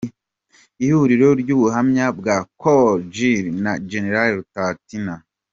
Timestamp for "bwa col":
2.19-2.91